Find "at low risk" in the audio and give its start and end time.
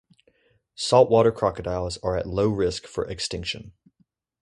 2.17-2.87